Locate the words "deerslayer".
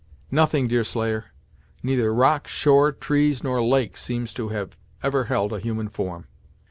0.67-1.25